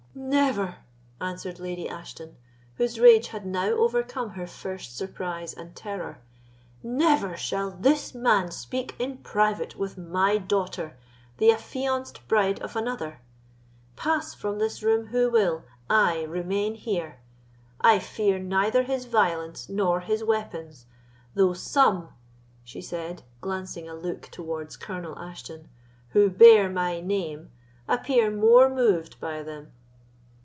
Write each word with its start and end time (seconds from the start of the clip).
"Never!" 0.13 0.75
answered 1.21 1.57
Lady 1.57 1.87
Ashton, 1.89 2.35
whose 2.75 2.99
rage 2.99 3.29
had 3.29 3.45
now 3.45 3.67
overcome 3.69 4.31
her 4.31 4.45
first 4.45 4.95
surprise 4.97 5.53
and 5.53 5.73
terror—"never 5.73 7.37
shall 7.37 7.71
this 7.71 8.13
man 8.13 8.51
speak 8.51 8.93
in 8.99 9.19
private 9.19 9.77
with 9.77 9.97
my 9.97 10.37
daughter, 10.37 10.97
the 11.37 11.49
affianced 11.51 12.27
bride 12.27 12.59
of 12.61 12.75
another! 12.75 13.21
pass 13.95 14.33
from 14.33 14.59
this 14.59 14.83
room 14.83 15.07
who 15.07 15.29
will, 15.31 15.63
I 15.89 16.23
remain 16.23 16.75
here. 16.75 17.19
I 17.79 17.99
fear 17.99 18.37
neither 18.37 18.83
his 18.83 19.05
violence 19.05 19.69
nor 19.69 20.01
his 20.01 20.23
weapons, 20.25 20.85
though 21.35 21.53
some," 21.53 22.09
she 22.65 22.81
said, 22.81 23.23
glancing 23.39 23.87
a 23.87 23.95
look 23.95 24.23
towards 24.23 24.75
Colonel 24.75 25.17
Ashton, 25.17 25.69
"who 26.09 26.29
bear 26.29 26.69
my 26.69 26.99
name 26.99 27.49
appear 27.87 28.29
more 28.29 28.69
moved 28.69 29.17
by 29.21 29.41
them." 29.41 29.71